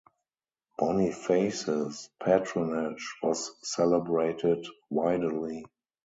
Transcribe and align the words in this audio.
Boniface's 0.79 2.09
patronage 2.19 3.15
was 3.21 3.51
celebrated 3.61 4.65
widely. 4.89 5.63